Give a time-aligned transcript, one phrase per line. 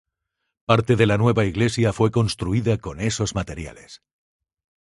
[0.65, 4.01] Parte de la nueva iglesia fue construida con esos materiales.